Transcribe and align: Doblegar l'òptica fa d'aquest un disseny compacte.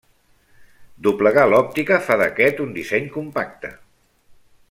Doblegar 1.07 1.43
l'òptica 1.51 1.99
fa 2.07 2.17
d'aquest 2.23 2.63
un 2.67 2.73
disseny 2.79 3.07
compacte. 3.19 3.75